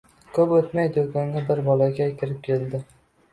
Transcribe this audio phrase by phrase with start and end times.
[0.37, 2.83] Koʻp oʻtmay doʻkonga bir bolakay kirib keldi